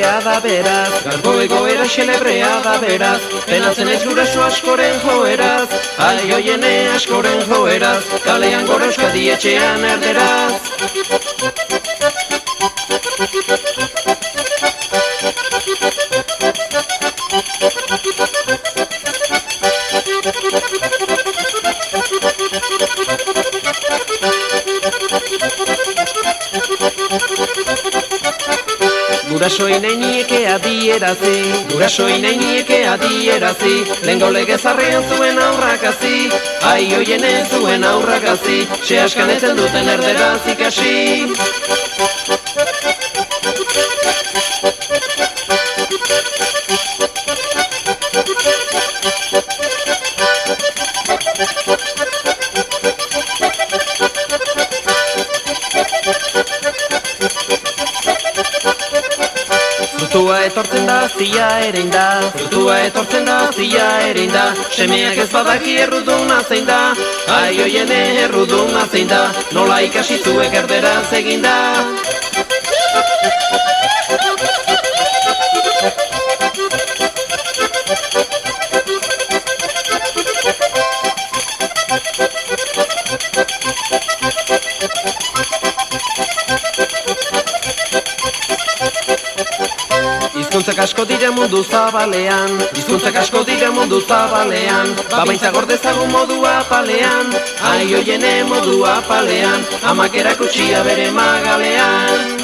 Da 0.00 0.40
beraz 0.40 0.92
Gaurko 1.04 1.32
egoera 1.44 1.86
xelebrea 1.94 2.52
da 2.64 2.74
beraz 2.80 3.20
Penatzen 3.46 3.88
ez 3.94 4.00
guraso 4.04 4.42
askoren 4.46 4.96
joeraz 5.04 5.68
Ai 6.08 6.32
oiene 6.38 6.72
askoren 6.94 7.44
joeraz 7.50 8.02
Kalean 8.24 8.66
gora 8.66 8.88
euskadi 8.90 9.28
etxean 9.36 9.84
erderaz 9.92 10.60
Gurasoi 29.40 29.76
nahi 29.80 29.96
nieke 29.96 30.38
adierazi 30.54 31.36
Gurasoi 31.70 32.18
nahi 32.20 32.36
nieke 32.40 32.80
adierazi. 32.94 33.72
Lengo 34.04 34.28
legezarrean 34.34 35.06
zuen 35.14 35.40
aurrakazi 35.46 36.28
Ai 36.72 36.92
hoien 36.92 37.24
ez 37.24 37.48
zuen 37.48 37.86
aurrakazi 37.92 38.58
Se 38.84 39.00
askanetzen 39.06 39.56
duten 39.56 39.88
erderaz 39.96 40.44
ikasi 40.56 40.94
zia 61.20 61.48
erein 61.68 61.90
da 61.90 62.04
Frutua 62.34 62.78
etortzen 62.86 63.26
da, 63.28 63.38
zia 63.52 63.88
erein 64.08 64.32
da. 64.32 64.44
Semeak 64.76 65.18
ez 65.24 65.28
badaki 65.32 65.76
erruduna 65.84 66.40
zein 66.48 66.64
da 66.70 66.80
Ai 67.36 67.58
hoien 67.60 67.92
erruduna 67.98 68.86
zein 68.92 69.10
da. 69.12 69.26
Nola 69.56 69.82
ikasi 69.88 70.22
zuek 70.24 70.56
erderaz 70.62 71.12
egin 71.20 71.44
da 71.44 71.56
Hizkuntzak 90.60 90.84
asko 90.84 91.04
dira 91.08 91.30
mundu 91.32 91.64
zabalean 91.64 92.50
Hizkuntzak 92.76 93.16
asko 93.16 93.40
dira 93.48 93.70
mundu 93.72 93.96
zabalean. 94.04 94.92
Babaintza 95.08 95.48
gordezagun 95.56 96.12
modua 96.12 96.60
palean 96.68 97.32
Ai 97.64 97.88
hoiene 97.88 98.44
modua 98.44 99.00
palean 99.08 99.64
Amak 99.88 100.20
erakutsia 100.20 100.84
bere 100.84 101.08
magalean 101.16 102.36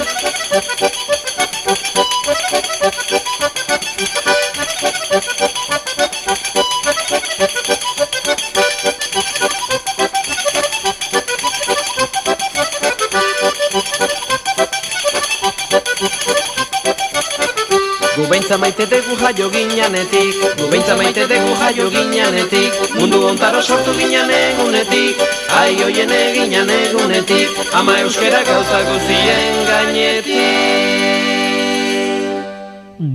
Gubeintza 18.47 18.63
maite 18.63 18.87
dugu 18.87 19.17
jaio 19.19 19.51
ginanetik 19.51 20.35
Gubeintza 20.59 20.95
maite 20.97 21.25
dugu 21.27 21.55
jaio 21.59 21.87
ginanetik 21.91 22.71
Mundu 22.95 23.19
ontaro 23.27 23.59
sortu 23.61 23.91
ginen 23.99 24.31
egunetik 24.31 25.19
Ai 25.51 25.75
hoien 25.81 26.13
eginan 26.15 26.71
egunetik 26.71 27.51
Ama 27.75 27.97
euskera 28.05 28.45
gauza 28.47 28.85
guzien 28.87 29.59
gainetik 29.67 30.39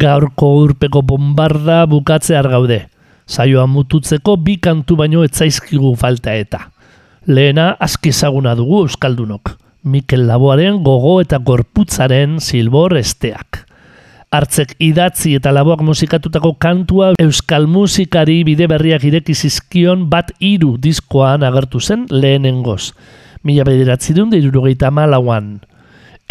Gaurko 0.03 0.51
urpeko 0.65 1.01
bombarda 1.01 1.85
bukatzear 1.87 2.51
gaude. 2.51 2.83
Saioa 3.25 3.65
mututzeko 3.71 4.35
bi 4.35 4.59
kantu 4.59 4.99
baino 4.99 5.23
etzaizkigu 5.23 5.95
falta 5.95 6.35
eta. 6.35 6.67
Lehena 7.25 7.71
aski 7.79 8.11
ezaguna 8.11 8.53
dugu 8.59 8.83
Euskaldunok. 8.83 9.55
Mikel 9.83 10.27
Laboaren 10.27 10.83
gogo 10.83 11.21
eta 11.23 11.39
gorputzaren 11.39 12.39
silbor 12.43 12.99
esteak. 12.99 13.70
Hartzek 14.31 14.77
idatzi 14.79 15.33
eta 15.35 15.51
laboak 15.51 15.81
musikatutako 15.83 16.53
kantua 16.55 17.09
euskal 17.19 17.65
musikari 17.67 18.37
bide 18.47 18.69
berriak 18.71 19.03
ireki 19.09 19.35
zizkion 19.35 20.05
bat 20.13 20.31
hiru 20.39 20.77
diskoan 20.79 21.43
agertu 21.43 21.83
zen 21.83 22.07
lehenengoz. 22.07 22.93
Mila 23.43 23.67
bederatzi 23.67 24.15
duen 24.15 24.31
irurogeita 24.39 24.87
malauan. 24.87 25.57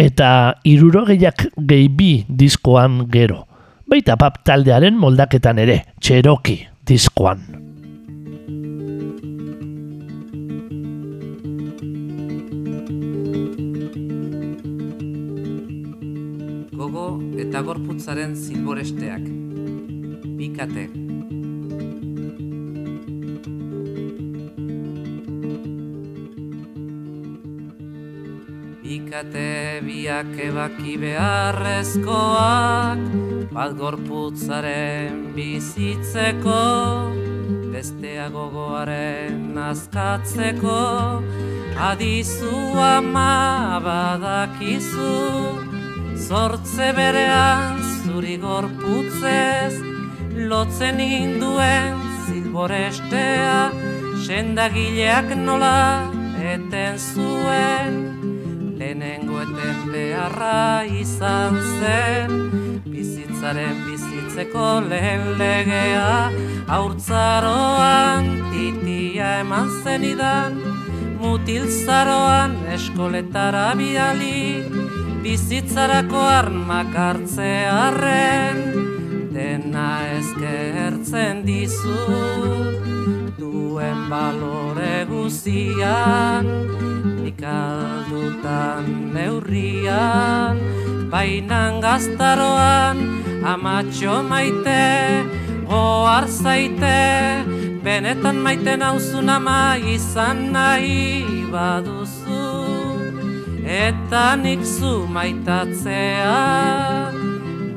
Eta 0.00 0.56
irurogeiak 0.64 1.50
gehi 1.60 1.92
bi 1.92 2.12
diskoan 2.24 3.02
gero. 3.12 3.44
Baita 3.84 4.16
pap 4.16 4.46
taldearen 4.48 4.96
moldaketan 4.96 5.60
ere, 5.60 5.82
Cherokee 6.00 6.70
diskoan. 6.88 7.59
Eta 17.40 17.62
gorputzaren 17.64 18.34
zilboresteak. 18.36 19.24
Bikate. 20.36 20.82
Bikate 28.84 29.80
biak 29.86 30.34
ebaki 30.48 30.98
beharrezkoak, 31.00 33.00
bat 33.54 33.72
gorputzaren 33.78 35.32
bizitzeko, 35.36 36.64
bestea 37.72 38.26
gogoaren 38.34 39.56
azkatzeko, 39.70 40.80
adizu 41.88 42.56
ama 42.90 43.80
badakizu, 43.84 45.69
Zortze 46.28 46.92
berean 46.96 47.80
zuri 48.04 48.36
gorputzez 48.42 49.74
Lotzen 50.50 51.00
induen 51.00 51.96
zilborestea 52.26 53.70
Sendagileak 54.26 55.32
nola 55.46 56.10
eten 56.52 56.98
zuen 56.98 57.96
Lehenengo 58.80 59.42
eten 59.42 59.80
beharra 59.92 60.84
izan 61.00 61.58
zen. 61.78 62.30
Bizitzaren 62.88 63.82
bizitzeko 63.84 64.68
lehen 64.88 65.26
legea 65.40 66.30
Haurtzaroan 66.68 68.30
titia 68.52 69.34
eman 69.42 69.68
zenidan. 69.82 70.56
Mutilzaroan 71.20 72.56
eskoletara 72.78 73.66
bidali 73.76 74.40
bizitzarako 75.20 76.16
armak 76.16 76.94
hartzearren 76.96 78.60
dena 79.34 79.88
eskertzen 80.16 81.42
dizu 81.44 81.96
duen 83.36 84.00
balore 84.08 85.04
guzian 85.10 86.48
nik 87.20 87.44
aldutan 87.52 88.88
neurrian 89.16 90.56
bainan 91.12 91.82
gaztaroan 91.84 93.04
amatxo 93.54 94.22
maite 94.32 94.84
goar 95.68 96.24
zaite 96.32 97.00
benetan 97.84 98.40
maite 98.44 98.72
nauzun 98.80 99.28
ama 99.36 99.76
izan 99.96 100.48
nahi 100.56 101.24
baduzu 101.52 101.99
eta 103.70 104.34
nik 104.36 104.62
zu 104.66 105.06
maitatzea 105.06 106.34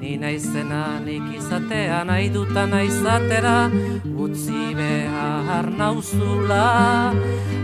Ni 0.02 0.18
naizena 0.18 1.00
nik 1.06 1.28
izatea 1.38 2.00
nahi 2.10 2.30
duta 2.34 2.66
naizatera 2.66 3.70
Utzi 4.26 4.74
behar 4.74 5.70
nauzula 5.70 7.14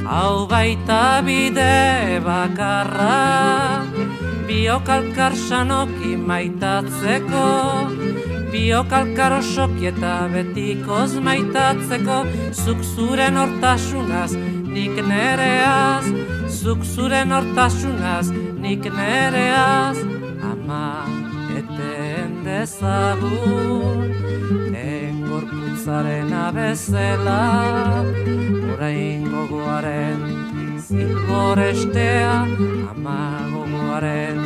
Hau 0.10 0.48
baita 0.50 1.22
bide 1.22 2.22
bakarra. 2.26 3.86
Biokalkar 4.48 5.34
sanoki 5.34 6.14
maitatzeko 6.30 7.48
Biokalkar 8.54 9.40
osoki 9.42 9.90
eta 9.90 10.16
betikoz 10.34 11.18
maitatzeko 11.18 12.22
Zuk 12.54 12.86
zuren 12.94 13.42
hortasunaz 13.42 14.34
nik 14.80 14.96
nereaz 15.12 16.06
Zuk 16.62 16.84
zuren 16.94 17.32
hortasunaz 17.36 18.28
nik 18.64 18.84
nereaz 19.00 19.98
Ama 20.52 20.88
eten 21.60 22.32
dezagun 22.46 24.08
Engorputzaren 24.96 26.32
abezela 26.46 27.44
Orain 28.72 29.28
gogoaren 29.34 30.24
zilborestea 30.88 32.38
Ama 32.92 33.22
gogoaren 33.52 34.40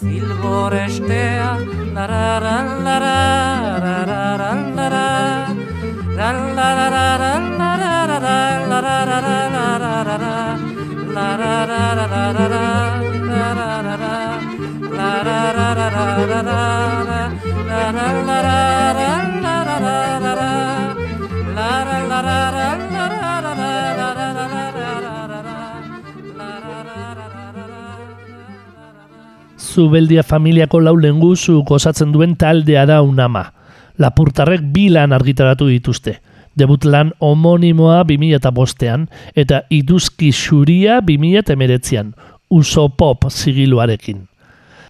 zilborestea 0.00 1.52
Larara, 1.96 2.56
lara, 2.86 3.20
larara, 3.84 4.52
lara 4.76 5.06
La 6.16 6.32
la 6.32 7.75
Zubeldia 29.76 30.22
familiako 30.22 30.80
lau 30.80 30.96
lenguzu 30.96 31.64
osatzen 31.68 32.12
duen 32.12 32.36
taldea 32.36 32.86
da 32.88 33.02
unama. 33.02 33.52
Lapurtarrek 33.96 34.60
bi 34.72 34.88
lan 34.88 35.12
argitaratu 35.12 35.68
dituzte. 35.68 36.20
Debut 36.56 36.84
lan 36.88 37.12
homonimoa 37.20 38.02
2005ean 38.08 39.06
eta 39.36 39.62
iduzki 39.70 40.30
xuria 40.32 41.00
2019ean, 41.04 42.14
uso 42.50 42.88
pop 42.88 43.28
zigiluarekin. 43.28 44.24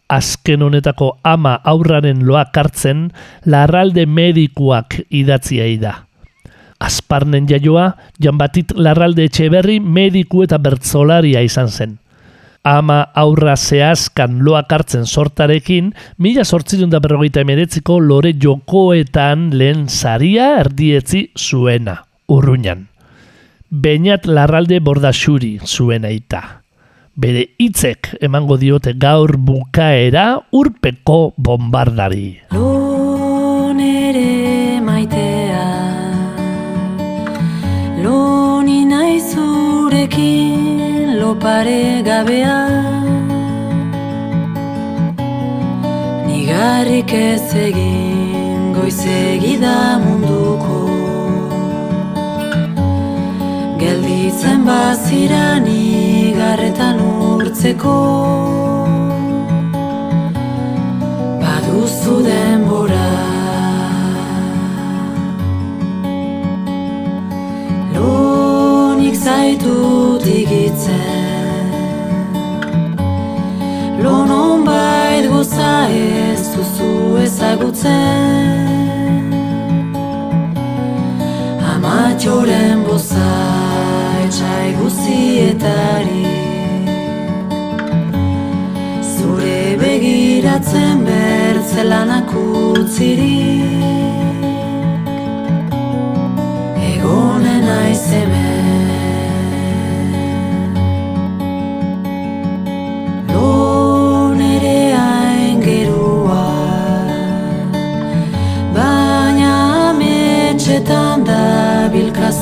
Azken 0.08 0.62
honetako 0.62 1.16
ama 1.26 1.56
aurraren 1.64 2.22
loak 2.26 2.54
hartzen, 2.54 3.08
larralde 3.44 4.06
medikuak 4.06 5.00
idatziai 5.10 5.74
da. 5.82 6.06
Azparnen 6.78 7.48
jaioa, 7.50 7.90
janbatit 8.22 8.74
larralde 8.76 9.26
etxeberri 9.26 9.80
mediku 9.80 10.44
eta 10.44 10.60
bertzolaria 10.62 11.42
izan 11.42 11.72
zen. 11.72 11.96
Ama 12.66 13.12
aurra 13.14 13.54
zehazkan 13.54 14.40
loak 14.42 14.72
hartzen 14.74 15.04
sortarekin, 15.06 15.92
mila 16.18 16.42
sortzidun 16.42 16.90
da 16.90 16.98
berrogeita 16.98 17.44
emeretziko 17.44 18.00
lore 18.02 18.32
jokoetan 18.42 19.52
lehen 19.54 19.86
saria 19.86 20.48
erdietzi 20.64 21.28
zuena, 21.38 22.00
urruñan. 22.26 22.88
Beñat 23.70 24.26
larralde 24.26 24.80
bordaxuri 24.82 25.60
zuen 25.62 26.10
aita. 26.10 26.42
Bere 27.14 27.46
hitzek 27.62 28.16
emango 28.20 28.58
diote 28.58 28.96
gaur 28.98 29.36
bukaera 29.38 30.26
urpeko 30.50 31.20
bombardari. 31.38 32.28
Lo 32.50 33.72
nere 33.72 34.82
maitea 34.82 35.64
Lo 38.02 38.62
ni 38.66 38.84
lo 41.26 41.34
pare 41.34 42.02
gabea. 42.08 42.58
Nigarrik 46.26 47.12
ez 47.12 47.46
egin 47.66 48.60
goizegi 48.76 49.54
da 49.64 49.78
munduko. 50.02 50.76
Gelditzen 53.80 54.60
bazira 54.68 55.46
nigarretan 55.66 57.02
urtzeko. 57.30 57.96
Baduzu 61.42 62.16
denbora. 62.28 63.10
Lonik 67.96 69.20
zaitut 69.26 70.32
igitzen 70.38 71.05
Lonon 74.06 74.62
bait 74.64 75.24
goza 75.32 75.72
ez 75.90 76.42
duzu 76.54 76.90
ezagutzen. 77.24 77.96
Amatxoren 81.72 82.78
boza 82.86 83.32
etxai 84.24 84.68
guzietari. 84.78 86.22
Zure 89.12 89.60
begiratzen 89.82 90.96
bertzelanak 91.08 92.30
utzirik 92.44 93.66
Egonen 96.92 97.62
naiz 97.70 98.04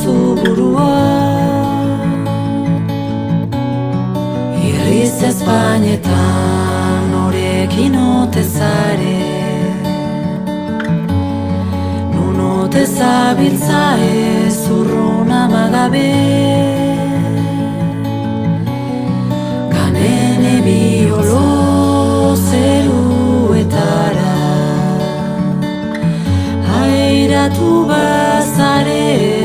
bilkazu 0.04 0.36
burua 0.40 0.94
Irriz 4.66 5.22
ezpainetan 5.22 7.10
norekin 7.12 7.94
otezare 7.94 9.20
Nun 12.14 12.40
otezabiltza 12.40 13.84
ez 13.98 14.70
urrun 14.70 15.30
amagabe 15.30 16.12
Ganen 19.72 20.44
ebiolo 20.56 21.46
zeruetara 22.48 24.34
Airatu 26.82 27.72
bazare 27.88 29.43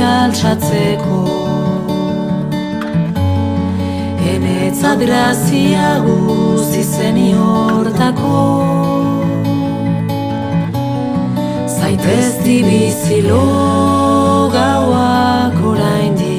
altsatzeko 0.00 1.48
Emetza 4.34 4.94
grazia 4.94 6.00
guzi 6.04 6.82
zen 6.82 7.16
hortako. 7.38 8.40
Zaitez 11.66 12.34
dibizilo 12.44 13.42
gauak 14.52 15.56
orain 15.70 16.14
di 16.14 16.38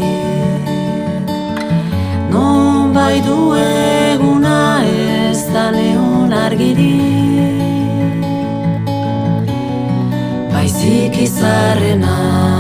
Non 2.32 2.94
bai 2.94 3.18
du 3.28 3.40
eguna 3.56 4.84
ez 4.86 5.42
da 5.54 5.66
lehon 5.72 6.32
argiri. 6.46 6.96
Baizik 10.54 11.22
izarrena 11.26 12.59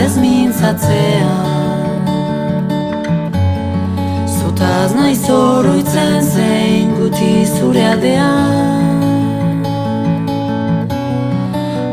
ez 0.00 0.16
mintzatzea 0.20 1.34
Zutaz 4.36 4.90
nahi 4.94 5.14
zoruitzen 5.16 6.22
zein 6.22 6.94
guti 6.98 7.32
zure 7.58 7.84
adea 7.92 8.30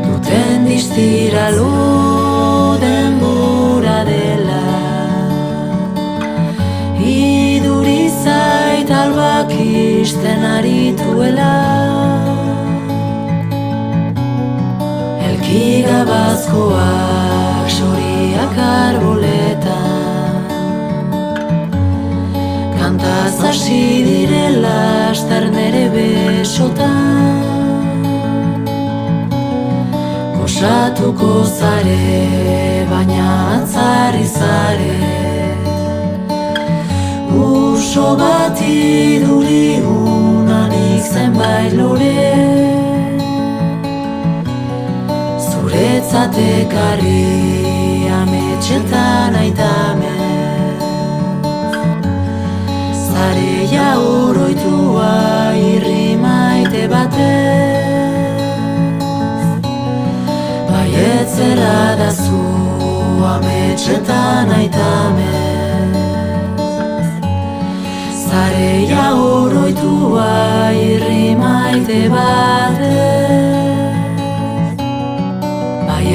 Duten 0.04 0.66
diztira 0.68 1.46
luden 1.56 3.18
bura 3.22 4.00
dela. 4.08 4.62
Iduri 7.04 8.08
zait 8.10 8.90
albak 8.90 9.52
izten 9.60 10.44
arituela 10.56 11.54
Elkiga 15.28 16.04
bazkoa 16.08 17.43
arboletan 18.58 20.04
Kantaz 22.84 23.40
hasi 23.42 24.04
direla 24.06 25.10
aster 25.10 25.44
nere 25.54 25.86
besotan. 25.94 27.40
Gozatuko 30.36 31.30
zare, 31.58 31.96
baina 32.90 33.30
atzari 33.54 34.26
zare. 34.36 34.98
Uso 37.46 38.06
bat 38.20 38.60
iduri 38.68 39.80
unanik 39.96 41.02
zenbait 41.12 41.72
lore. 41.80 42.30
Zuretzat 45.48 46.36
ekarri 46.48 47.63
etxetan 48.64 49.34
aitame. 49.36 50.12
Zareia 52.96 53.88
urroitua 54.00 55.52
irri 55.52 56.16
maite 56.16 56.84
batez 56.92 58.22
Baietzera 60.70 61.76
da 62.00 62.08
zu 62.22 62.40
ametxetan 63.34 64.48
aitame. 64.60 65.36
Zareia 68.24 69.06
urroitua 69.26 70.32
irri 70.72 71.36
maite 71.36 72.00
batez 72.16 73.04
bai 75.86 76.08